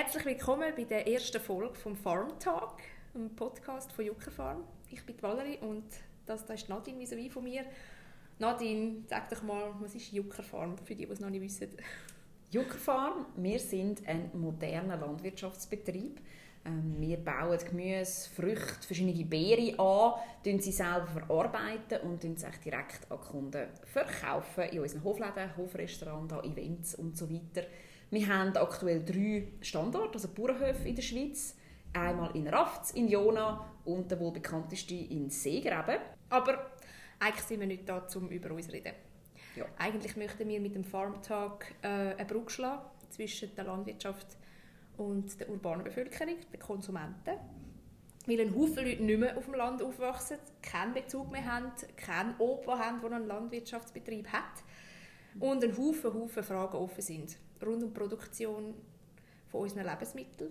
Herzlich 0.00 0.26
willkommen 0.26 0.72
bei 0.76 0.84
der 0.84 1.08
ersten 1.08 1.40
Folge 1.40 1.74
vom 1.74 1.96
Farm 1.96 2.38
Talk, 2.38 2.76
einem 3.16 3.34
Podcast 3.34 3.90
von 3.90 4.04
Jucker 4.04 4.30
Farm. 4.30 4.62
Ich 4.92 5.04
bin 5.04 5.20
Valerie 5.20 5.58
und 5.58 5.82
das, 6.24 6.46
das 6.46 6.62
ist 6.62 6.68
Nadine 6.68 7.00
vis 7.00 7.32
von 7.32 7.42
mir. 7.42 7.64
Nadine, 8.38 9.02
sag 9.08 9.28
doch 9.28 9.42
mal, 9.42 9.74
was 9.80 9.96
ist 9.96 10.12
Jucker 10.12 10.44
Farm, 10.44 10.78
für 10.78 10.94
die, 10.94 11.04
die 11.04 11.12
es 11.12 11.18
noch 11.18 11.30
nicht 11.30 11.40
wissen? 11.40 11.70
Jucker 12.52 12.78
Farm, 12.78 13.26
wir 13.34 13.58
sind 13.58 14.06
ein 14.06 14.30
moderner 14.34 14.98
Landwirtschaftsbetrieb. 14.98 16.20
Ähm, 16.64 16.96
wir 16.98 17.18
bauen 17.18 17.58
Gemüse, 17.58 18.28
Früchte, 18.30 18.86
verschiedene 18.86 19.24
Beeren 19.24 19.78
an, 19.78 20.14
verarbeiten 20.44 20.60
sie 20.60 20.72
selber 20.72 21.06
verarbeiten 21.06 22.00
und 22.02 22.22
sie 22.22 22.46
direkt 22.64 23.10
an 23.10 23.20
Kunden 23.20 23.68
verkaufen 23.84 24.64
in 24.64 24.80
unseren 24.80 25.04
Hofläden, 25.04 25.56
Hofrestaurants, 25.56 26.34
Events 26.44 26.94
und 26.96 27.16
so 27.16 27.28
weiter. 27.30 27.66
Wir 28.10 28.26
haben 28.26 28.56
aktuell 28.56 29.04
drei 29.04 29.48
Standorte, 29.60 30.14
also 30.14 30.28
Bauernhöfe 30.28 30.88
in 30.88 30.94
der 30.94 31.02
Schweiz. 31.02 31.54
Einmal 31.92 32.34
in 32.36 32.48
Rafts, 32.48 32.90
in 32.92 33.08
Jona 33.08 33.64
und 33.84 34.10
der 34.10 34.20
wohl 34.20 34.32
bekannteste 34.32 34.94
in 34.94 35.30
Seegraben. 35.30 35.98
Aber 36.28 36.70
eigentlich 37.18 37.44
sind 37.44 37.60
wir 37.60 37.66
nicht 37.66 37.88
da, 37.88 38.06
um 38.14 38.28
über 38.28 38.50
uns 38.54 38.66
zu 38.66 38.72
reden. 38.72 38.92
Ja. 39.56 39.64
Eigentlich 39.78 40.16
möchten 40.16 40.48
wir 40.48 40.60
mit 40.60 40.74
dem 40.74 40.84
Farmtag 40.84 41.74
äh, 41.82 41.88
eine 41.88 42.24
Brücke 42.26 42.50
schlagen 42.50 42.82
zwischen 43.10 43.54
der 43.56 43.64
Landwirtschaft 43.64 44.26
und 44.26 44.47
der 44.98 45.48
urbanen 45.48 45.84
Bevölkerung, 45.84 46.36
den 46.52 46.60
Konsumenten. 46.60 47.38
Weil 48.26 48.40
ein 48.40 48.54
Haufen 48.54 48.84
Leute 48.84 49.02
nicht 49.02 49.18
mehr 49.18 49.38
auf 49.38 49.46
dem 49.46 49.54
Land 49.54 49.80
aufwachsen, 49.80 50.38
keinen 50.60 50.92
Bezug 50.92 51.30
mehr 51.30 51.44
haben, 51.46 51.72
keinen 51.96 52.34
Opa 52.38 52.78
haben, 52.78 53.00
der 53.00 53.12
einen 53.12 53.26
Landwirtschaftsbetrieb 53.26 54.28
hat 54.28 54.62
und 55.40 55.64
ein 55.64 55.76
Haufen, 55.76 56.12
Haufen 56.12 56.42
Fragen 56.42 56.76
offen 56.76 57.02
sind 57.02 57.36
rund 57.64 57.82
um 57.82 57.92
die 57.92 57.98
Produktion 57.98 58.74
von 59.48 59.62
unseren 59.62 59.86
Lebensmitteln. 59.86 60.50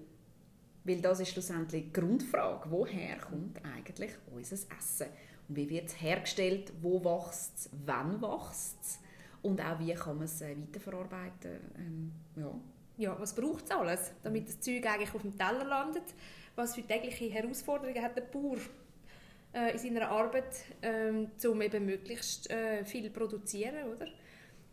Weil 0.83 1.01
das 1.01 1.19
ist 1.19 1.29
schlussendlich 1.29 1.85
die 1.85 1.93
Grundfrage. 1.93 2.69
Woher 2.71 3.17
kommt 3.17 3.63
eigentlich 3.63 4.11
unser 4.33 4.55
Essen? 4.55 5.07
Und 5.47 5.55
wie 5.55 5.69
wird 5.69 5.87
es 5.87 6.01
hergestellt? 6.01 6.71
Wo 6.81 7.03
wächst 7.03 7.57
es? 7.57 7.69
Wann 7.85 8.21
wächst 8.21 8.77
es? 8.81 8.99
Und 9.41 9.61
auch 9.61 9.79
wie 9.79 9.93
kann 9.93 10.17
man 10.17 10.25
es 10.25 10.41
äh, 10.41 10.55
weiterverarbeiten? 10.57 11.59
Ähm, 11.77 12.11
ja. 12.35 12.51
Ja, 12.97 13.19
was 13.19 13.33
braucht 13.33 13.65
es 13.65 13.71
alles, 13.71 14.11
damit 14.23 14.47
das 14.47 14.59
Zeug 14.59 14.85
eigentlich 14.85 15.13
auf 15.13 15.21
dem 15.21 15.37
Teller 15.37 15.65
landet? 15.65 16.03
Was 16.55 16.75
für 16.75 16.81
tägliche 16.81 17.25
Herausforderungen 17.25 18.01
hat 18.01 18.17
der 18.17 18.23
Bauer 18.23 18.57
äh, 19.53 19.71
in 19.73 19.77
seiner 19.77 20.09
Arbeit, 20.09 20.55
ähm, 20.81 21.31
um 21.45 21.61
eben 21.61 21.85
möglichst 21.85 22.49
äh, 22.49 22.83
viel 22.83 23.05
zu 23.05 23.11
produzieren, 23.11 23.91
oder? 23.93 24.07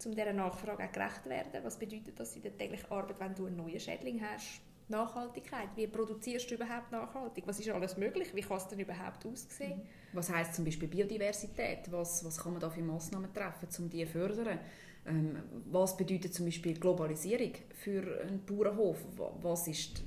um 0.06 0.14
dieser 0.14 0.32
Nachfrage 0.32 0.84
auch 0.84 0.92
gerecht 0.92 1.26
werden. 1.26 1.64
Was 1.64 1.78
bedeutet 1.78 2.18
das 2.18 2.36
in 2.36 2.42
der 2.42 2.56
täglichen 2.56 2.90
Arbeit, 2.90 3.18
wenn 3.20 3.34
du 3.34 3.46
einen 3.46 3.56
neuen 3.56 3.80
Schädling 3.80 4.20
hast? 4.20 4.60
Nachhaltigkeit. 4.88 5.68
Wie 5.76 5.86
produzierst 5.86 6.50
du 6.50 6.56
überhaupt 6.56 6.92
nachhaltig? 6.92 7.44
Was 7.46 7.58
ist 7.58 7.70
alles 7.70 7.96
möglich? 7.96 8.34
Wie 8.34 8.42
kann 8.42 8.58
es 8.58 8.68
denn 8.68 8.80
überhaupt 8.80 9.24
aussehen? 9.24 9.78
Mhm. 9.78 9.86
Was 10.12 10.30
heißt 10.30 10.54
zum 10.54 10.64
Beispiel 10.64 10.88
Biodiversität? 10.88 11.90
Was, 11.90 12.22
was 12.24 12.36
kann 12.36 12.52
man 12.52 12.60
da 12.60 12.68
für 12.68 12.82
Massnahmen 12.82 13.32
treffen, 13.32 13.68
um 13.78 13.88
die 13.88 14.04
zu 14.04 14.12
fördern? 14.12 14.58
Ähm, 15.06 15.36
was 15.66 15.96
bedeutet 15.96 16.32
zum 16.32 16.46
Beispiel 16.46 16.78
Globalisierung 16.78 17.52
für 17.74 18.22
einen 18.22 18.44
Bauernhof? 18.44 18.98
Was, 19.42 19.68
ist, 19.68 20.02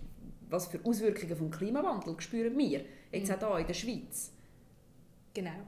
was 0.50 0.68
für 0.68 0.80
Auswirkungen 0.84 1.38
vom 1.38 1.52
Klimawandel 1.52 2.20
spüren 2.20 2.58
wir 2.58 2.84
jetzt 3.12 3.30
mhm. 3.30 3.36
auch 3.44 3.52
hier 3.52 3.60
in 3.60 3.68
der 3.68 3.74
Schweiz? 3.74 4.32
Genau. 5.34 5.66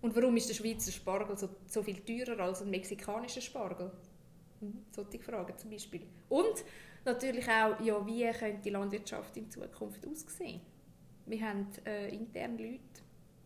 Und 0.00 0.14
warum 0.14 0.36
ist 0.36 0.48
der 0.48 0.54
Schweizer 0.54 0.92
Spargel 0.92 1.36
so, 1.36 1.48
so 1.66 1.82
viel 1.82 2.00
teurer 2.00 2.40
als 2.40 2.62
ein 2.62 2.70
mexikanischer 2.70 3.40
Spargel? 3.40 3.90
Hm, 4.60 4.84
solche 4.92 5.18
Fragen 5.18 5.56
zum 5.58 5.70
Beispiel. 5.70 6.02
Und 6.28 6.64
natürlich 7.04 7.46
auch, 7.48 7.80
ja, 7.80 8.06
wie 8.06 8.30
könnte 8.30 8.62
die 8.64 8.70
Landwirtschaft 8.70 9.36
in 9.36 9.50
Zukunft 9.50 10.06
aussehen? 10.06 10.60
Wir 11.26 11.46
haben 11.46 11.66
äh, 11.84 12.14
intern 12.14 12.56
Leute, 12.56 12.80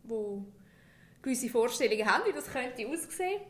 die 0.05 0.45
gewisse 1.23 1.49
Vorstellungen 1.49 2.07
haben, 2.07 2.25
wie 2.27 2.33
das 2.33 2.51
könnte 2.51 2.87
aussehen. 2.87 3.41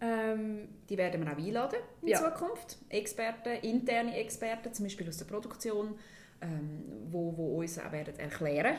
Ähm, 0.00 0.68
die 0.88 0.98
werden 0.98 1.24
wir 1.24 1.32
auch 1.32 1.36
einladen 1.36 1.78
in 2.02 2.08
ja. 2.08 2.18
Zukunft. 2.18 2.78
Experten, 2.88 3.54
interne 3.62 4.16
Experten, 4.16 4.72
zum 4.72 4.84
Beispiel 4.84 5.08
aus 5.08 5.18
der 5.18 5.24
Produktion, 5.26 5.94
ähm, 6.40 6.84
wo, 7.10 7.36
wo 7.36 7.60
uns 7.60 7.78
auch 7.78 7.92
werden 7.92 8.18
erklären 8.18 8.76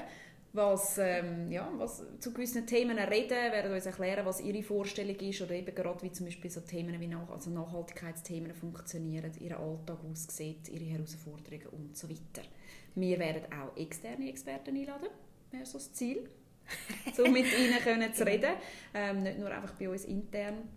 was, 0.56 0.97
ähm, 0.97 1.51
ja, 1.51 1.69
was 1.78 2.03
zu 2.19 2.34
gewissen 2.34 2.66
Themen 2.66 2.97
reden, 2.97 3.51
werden 3.51 3.73
uns 3.73 3.85
erklären, 3.85 4.25
was 4.25 4.41
ihre 4.41 4.63
Vorstellung 4.63 5.18
ist 5.18 5.41
oder 5.41 5.51
eben 5.51 5.75
gerade 5.75 6.01
wie 6.01 6.12
zum 6.12 6.25
Beispiel 6.25 6.50
so 6.50 6.62
Themen 6.62 7.00
wie 7.00 7.07
nach, 7.07 7.29
also 7.29 7.50
Nachhaltigkeitsthemen 7.50 8.53
funktionieren, 8.53 9.31
ihr 9.40 9.59
Alltag 9.59 9.97
aussieht, 10.09 10.69
ihre 10.69 10.85
Herausforderungen 10.85 11.90
und 11.90 11.97
so 11.97 12.09
weiter. 12.09 12.47
Wir 12.96 13.19
werden 13.19 13.44
auch 13.52 13.75
externe 13.78 14.29
Experten 14.29 14.75
einladen, 14.75 15.09
wäre 15.52 15.66
so 15.66 15.78
das 15.78 15.91
Ziel, 15.94 16.29
um 17.23 17.31
mit 17.31 17.45
ihnen 17.57 17.79
können 17.79 18.13
zu 18.13 18.25
reden, 18.25 18.53
ähm, 18.93 19.23
nicht 19.23 19.39
nur 19.39 19.51
einfach 19.51 19.73
bei 19.73 19.89
uns 19.89 20.05
intern. 20.05 20.67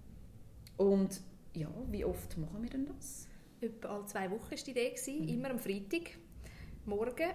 Und 0.76 1.20
ja, 1.54 1.68
wie 1.90 2.04
oft 2.04 2.36
machen 2.38 2.62
wir 2.62 2.70
denn 2.70 2.86
das? 2.86 3.26
Etwa 3.60 3.88
alle 3.88 4.06
zwei 4.06 4.30
Wochen 4.30 4.50
war 4.50 4.58
die 4.58 4.70
Idee, 4.70 4.94
mhm. 5.06 5.28
immer 5.28 5.50
am 5.50 5.58
Freitag 5.58 6.18
morgen 6.84 7.30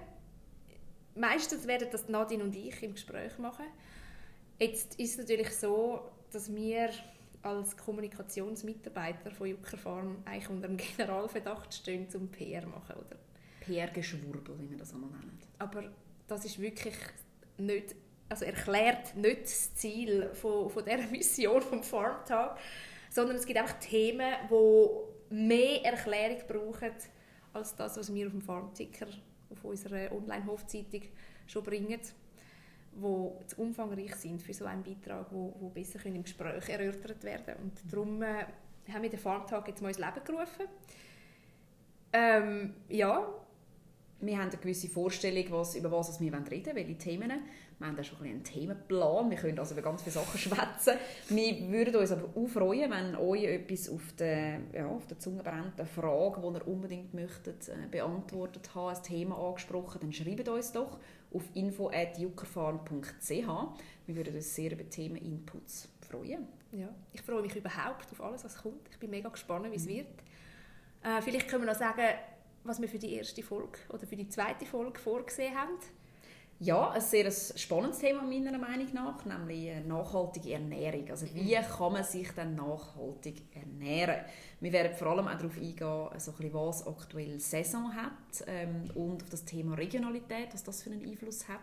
meistens 1.15 1.67
werden 1.67 1.87
das 1.91 2.07
Nadine 2.09 2.43
und 2.43 2.55
ich 2.55 2.81
im 2.83 2.93
Gespräch 2.93 3.37
machen. 3.37 3.65
Jetzt 4.59 4.99
ist 4.99 5.11
es 5.11 5.17
natürlich 5.17 5.51
so, 5.51 6.09
dass 6.31 6.53
wir 6.53 6.89
als 7.41 7.75
Kommunikationsmitarbeiter 7.75 9.31
von 9.31 9.47
Jucker 9.47 9.77
Farm 9.77 10.17
eigentlich 10.25 10.49
unter 10.49 10.67
dem 10.67 10.77
Generalverdacht 10.97 11.73
stehen, 11.73 12.09
zum 12.09 12.29
PR 12.29 12.65
machen, 12.65 12.95
oder? 12.95 13.17
PR-Geschwurbel, 13.61 14.59
wie 14.59 14.69
wir 14.71 14.77
das 14.77 14.93
einmal 14.93 15.09
nennen. 15.11 15.39
Aber 15.59 15.91
das 16.27 16.45
ist 16.45 16.59
wirklich 16.59 16.95
nicht, 17.57 17.95
also 18.33 18.45
erklärt 18.45 19.15
nicht 19.15 19.43
das 19.43 19.75
Ziel 19.75 20.29
von, 20.33 20.67
von 20.67 20.83
dieser 20.83 21.07
Mission 21.07 21.61
vom 21.61 21.83
Farmtag, 21.83 22.57
sondern 23.11 23.37
es 23.37 23.45
gibt 23.45 23.59
einfach 23.59 23.79
Themen, 23.79 24.33
die 24.49 25.35
mehr 25.35 25.85
Erklärung 25.85 26.41
brauchen 26.47 26.91
als 27.53 27.75
das, 27.75 27.95
was 27.97 28.11
wir 28.11 28.25
auf 28.25 28.31
dem 28.31 28.41
Farmticker 28.41 29.05
auf 29.51 29.63
unserer 29.63 30.11
Online-Hofzeitung 30.11 31.03
schon 31.45 31.63
bringen, 31.63 31.99
wo 32.93 33.39
zu 33.45 33.61
umfangreich 33.61 34.15
sind 34.15 34.41
für 34.41 34.53
so 34.53 34.65
einen 34.65 34.81
Beitrag, 34.81 35.27
wo, 35.31 35.53
wo 35.59 35.69
besser 35.69 36.03
im 36.07 36.23
Gespräch 36.23 36.69
erörtert 36.69 37.23
werden 37.23 37.55
Und 37.61 37.91
darum 37.91 38.19
äh, 38.23 38.45
haben 38.91 39.03
wir 39.03 39.11
den 39.11 39.19
Farmtag 39.19 39.67
jetzt 39.67 39.81
mal 39.83 39.89
ins 39.89 39.99
Leben 39.99 40.23
gerufen. 40.25 40.65
Ähm, 42.11 42.73
ja, 42.89 43.27
wir 44.25 44.37
haben 44.37 44.49
eine 44.49 44.57
gewisse 44.57 44.87
Vorstellung, 44.87 45.45
was, 45.49 45.75
über 45.75 45.91
was 45.91 46.19
wir 46.19 46.33
reden 46.33 46.45
wollen, 46.49 46.75
welche 46.75 46.97
Themen. 46.97 47.31
Wir 47.79 47.87
haben 47.87 47.95
da 47.95 48.03
schon 48.03 48.19
ein 48.19 48.29
einen 48.29 48.43
Themenplan. 48.43 49.29
Wir 49.29 49.37
können 49.37 49.59
also 49.59 49.73
über 49.73 49.81
ganz 49.81 50.01
viele 50.03 50.13
Sachen 50.13 50.37
schwätzen. 50.39 50.93
Wir 51.29 51.69
würden 51.69 51.95
uns 51.95 52.11
aber 52.11 52.29
auch 52.35 52.47
freuen, 52.47 52.91
wenn 52.91 53.15
euch 53.15 53.43
etwas 53.43 53.89
auf 53.89 54.13
der, 54.17 54.59
ja, 54.73 54.87
auf 54.87 55.05
der 55.07 55.19
Zunge 55.19 55.43
brennt, 55.43 55.77
eine 55.77 55.85
Frage, 55.85 56.41
die 56.41 56.47
ihr 56.57 56.67
unbedingt 56.67 57.13
möchtet, 57.13 57.69
äh, 57.69 57.87
beantwortet 57.89 58.73
haben, 58.73 58.95
ein 58.95 59.03
Thema 59.03 59.37
angesprochen, 59.37 59.99
dann 60.01 60.13
schreibt 60.13 60.47
uns 60.47 60.71
doch 60.71 60.99
auf 61.33 61.43
info.juckerfarm.ch. 61.53 63.29
Wir 64.05 64.15
würden 64.15 64.35
uns 64.35 64.55
sehr 64.55 64.71
über 64.71 64.87
Themeninputs 64.89 65.89
freuen. 66.09 66.47
Ja, 66.71 66.89
ich 67.11 67.21
freue 67.21 67.41
mich 67.41 67.55
überhaupt 67.55 68.11
auf 68.11 68.21
alles, 68.21 68.43
was 68.43 68.57
kommt. 68.61 68.87
Ich 68.89 68.97
bin 68.97 69.09
mega 69.09 69.29
gespannt, 69.29 69.69
wie 69.71 69.75
es 69.75 69.85
mhm. 69.85 69.89
wird. 69.89 70.07
Äh, 71.03 71.21
vielleicht 71.21 71.47
können 71.49 71.65
wir 71.65 71.71
noch 71.71 71.79
sagen, 71.79 72.01
was 72.63 72.81
wir 72.81 72.87
für 72.87 72.99
die 72.99 73.13
erste 73.13 73.43
Folge 73.43 73.79
oder 73.89 74.05
für 74.07 74.15
die 74.15 74.27
zweite 74.27 74.65
Folge 74.65 74.99
vorgesehen 74.99 75.55
haben. 75.55 75.77
Ja, 76.59 76.91
ein 76.91 77.01
sehr 77.01 77.29
spannendes 77.29 77.99
Thema 77.99 78.21
meiner 78.21 78.57
Meinung 78.57 78.87
nach, 78.93 79.25
nämlich 79.25 79.85
nachhaltige 79.85 80.53
Ernährung. 80.53 81.09
Also 81.09 81.25
wie 81.33 81.57
mhm. 81.57 81.61
kann 81.63 81.91
man 81.91 82.03
sich 82.05 82.31
dann 82.31 82.55
nachhaltig 82.55 83.41
ernähren? 83.53 84.23
Wir 84.61 84.71
werden 84.71 84.95
vor 84.95 85.07
allem 85.07 85.27
auch 85.27 85.37
darauf 85.37 85.57
eingehen, 85.57 86.19
so 86.19 86.33
ein 86.39 86.53
was 86.53 86.87
aktuell 86.87 87.39
Saison 87.39 87.93
hat 87.93 88.45
ähm, 88.47 88.89
und 88.93 89.23
auf 89.23 89.29
das 89.29 89.43
Thema 89.43 89.75
Regionalität, 89.75 90.53
was 90.53 90.63
das 90.63 90.83
für 90.83 90.91
einen 90.91 91.05
Einfluss 91.05 91.49
hat. 91.49 91.59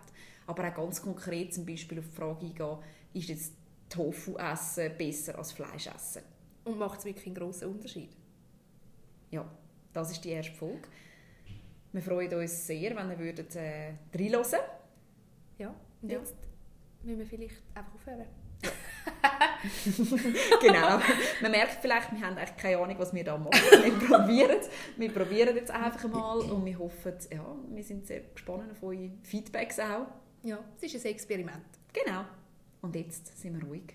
Aber 0.47 0.69
auch 0.69 0.75
ganz 0.75 1.01
konkret 1.01 1.55
zum 1.55 1.65
Beispiel 1.65 2.01
auf 2.01 2.09
die 2.09 2.17
Frage 2.17 2.47
eingehen, 2.47 2.79
ist 3.15 3.29
jetzt 3.29 3.55
Tofu 3.89 4.37
essen 4.37 4.93
besser 4.99 5.39
als 5.39 5.53
Fleisch 5.53 5.87
essen? 5.87 6.23
Und 6.65 6.79
macht 6.79 6.99
es 6.99 7.05
wirklich 7.07 7.27
einen 7.27 7.37
grossen 7.37 7.69
Unterschied? 7.69 8.11
Ja, 9.31 9.51
das 9.93 10.11
ist 10.13 10.25
die 10.25 10.31
erste 10.31 10.53
Folge. 10.53 10.89
Wir 11.93 12.03
freuen 12.03 12.33
uns 12.35 12.67
sehr, 12.67 12.95
wenn 12.95 13.11
ihr 13.11 13.19
würdet, 13.19 13.57
äh, 13.57 13.95
reinhören 14.15 14.61
Ja, 15.59 15.75
und 16.03 16.09
ja. 16.11 16.19
jetzt 16.19 16.37
müssen 17.03 17.19
wir 17.19 17.27
vielleicht 17.27 17.63
einfach 17.75 17.95
aufhören. 17.95 18.27
genau. 20.61 21.01
Man 21.43 21.51
merkt 21.51 21.79
vielleicht, 21.81 22.13
wir 22.13 22.21
haben 22.21 22.37
eigentlich 22.37 22.57
keine 22.57 22.79
Ahnung, 22.79 22.97
was 22.99 23.13
wir 23.13 23.25
da 23.25 23.37
machen. 23.37 23.53
Wir 23.83 23.93
probieren 24.09 24.61
Wir 24.97 25.13
probieren 25.13 25.57
jetzt 25.57 25.71
einfach 25.71 26.09
mal 26.09 26.39
und 26.39 26.65
wir 26.65 26.79
hoffen, 26.79 27.15
ja, 27.33 27.57
wir 27.69 27.83
sind 27.83 28.07
sehr 28.07 28.21
gespannt 28.21 28.71
auf 28.71 28.83
eure 28.83 29.11
Feedbacks 29.23 29.79
auch. 29.79 30.07
Ja, 30.43 30.59
es 30.81 30.95
ist 30.95 31.05
ein 31.05 31.13
Experiment. 31.13 31.65
Genau. 31.93 32.25
Und 32.83 32.95
jetzt 32.97 33.39
sind 33.41 33.61
wir 33.61 33.67
ruhig. 33.67 33.95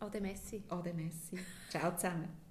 Ade 0.00 0.20
Messi. 0.20 0.62
Ade 0.68 0.92
Messi. 0.92 1.38
Ciao 1.70 1.94
zusammen. 1.94 2.41